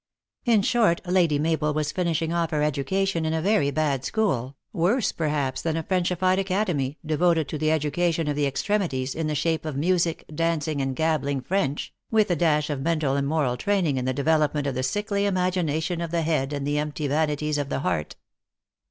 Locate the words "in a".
3.23-3.41